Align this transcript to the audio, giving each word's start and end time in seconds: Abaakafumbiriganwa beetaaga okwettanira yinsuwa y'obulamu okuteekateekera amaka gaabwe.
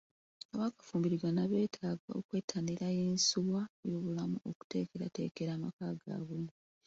Abaakafumbiriganwa 0.53 1.43
beetaaga 1.51 2.09
okwettanira 2.19 2.85
yinsuwa 2.97 3.61
y'obulamu 3.89 4.37
okuteekateekera 4.49 5.51
amaka 5.57 5.85
gaabwe. 6.01 6.45